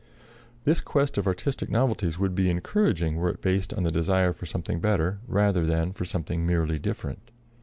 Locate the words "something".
4.47-4.79, 6.05-6.43